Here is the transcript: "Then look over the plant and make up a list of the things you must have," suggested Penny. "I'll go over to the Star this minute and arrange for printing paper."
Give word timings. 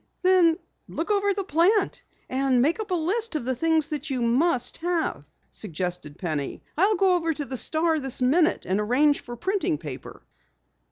"Then 0.23 0.57
look 0.89 1.11
over 1.11 1.31
the 1.31 1.43
plant 1.43 2.01
and 2.27 2.59
make 2.59 2.79
up 2.79 2.89
a 2.89 2.95
list 2.95 3.35
of 3.35 3.45
the 3.45 3.55
things 3.55 3.91
you 4.09 4.23
must 4.23 4.77
have," 4.77 5.25
suggested 5.51 6.17
Penny. 6.17 6.63
"I'll 6.75 6.95
go 6.95 7.13
over 7.13 7.35
to 7.35 7.45
the 7.45 7.55
Star 7.55 7.99
this 7.99 8.19
minute 8.19 8.65
and 8.65 8.79
arrange 8.79 9.19
for 9.19 9.35
printing 9.35 9.77
paper." 9.77 10.23